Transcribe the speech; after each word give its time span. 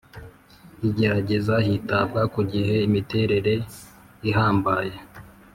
Igerageza 0.87 1.55
hitabwa 1.67 2.21
ku 2.33 2.41
gihe 2.51 2.75
imiterere 2.87 3.53
ihambaye 4.29 4.93